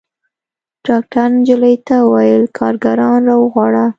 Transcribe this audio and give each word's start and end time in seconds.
ډاکتر 0.87 1.27
نجلۍ 1.37 1.75
ته 1.87 1.95
وويل 2.11 2.43
کارګران 2.57 3.19
راوغواړه. 3.29 3.85